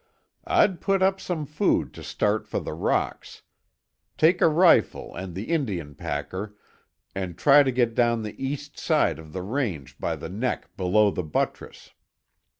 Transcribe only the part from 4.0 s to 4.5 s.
Take a